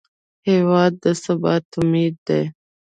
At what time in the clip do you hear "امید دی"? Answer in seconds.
1.79-2.41